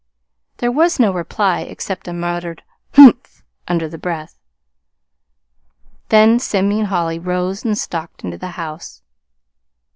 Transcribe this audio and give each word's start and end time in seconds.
There 0.57 0.71
was 0.71 0.99
no 0.99 1.13
reply 1.13 1.59
except 1.59 2.07
a 2.07 2.11
muttered 2.13 2.63
"Humph!" 2.95 3.43
under 3.67 3.87
the 3.87 3.99
breath. 3.99 4.35
Then 6.09 6.39
Simeon 6.39 6.85
Holly 6.87 7.19
rose 7.19 7.63
and 7.63 7.77
stalked 7.77 8.23
into 8.23 8.39
the 8.39 8.47
house. 8.57 9.03